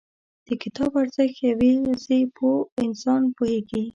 •د 0.45 0.47
کتاب 0.61 0.91
ارزښت، 1.01 1.35
یوازې 1.49 2.19
پوه 2.35 2.57
انسان 2.83 3.21
پوهېږي. 3.35 3.83